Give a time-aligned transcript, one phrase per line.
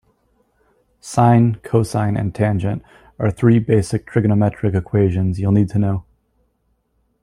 [0.99, 2.81] Sine, cosine and tangent
[3.19, 6.05] are three basic trigonometric equations you'll need to know.